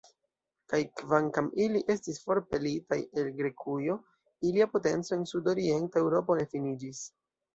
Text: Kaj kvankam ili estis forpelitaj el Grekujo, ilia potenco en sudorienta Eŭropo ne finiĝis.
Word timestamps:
Kaj 0.71 0.77
kvankam 0.99 1.49
ili 1.65 1.81
estis 1.95 2.17
forpelitaj 2.29 2.99
el 3.23 3.29
Grekujo, 3.43 3.97
ilia 4.51 4.69
potenco 4.73 5.15
en 5.19 5.29
sudorienta 5.35 6.05
Eŭropo 6.05 6.41
ne 6.41 6.47
finiĝis. 6.55 7.05